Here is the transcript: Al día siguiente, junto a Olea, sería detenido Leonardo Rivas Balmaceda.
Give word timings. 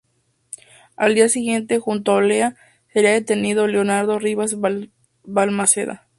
Al 0.95 1.13
día 1.13 1.29
siguiente, 1.29 1.77
junto 1.77 2.11
a 2.11 2.15
Olea, 2.15 2.55
sería 2.91 3.11
detenido 3.11 3.67
Leonardo 3.67 4.17
Rivas 4.17 4.55
Balmaceda. 5.25 6.07